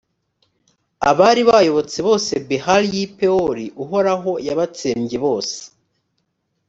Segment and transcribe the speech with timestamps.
[1.09, 5.57] abari bayobotse bose behali y’i pewori, uhoraho yabatsembyebose